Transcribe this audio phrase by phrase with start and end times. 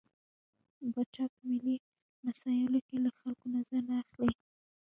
[0.93, 1.75] پاچا په ملي
[2.25, 4.33] مسايلو کې له خلکو نظر نه اخلي.